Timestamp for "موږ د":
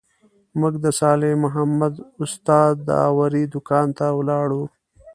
0.59-0.85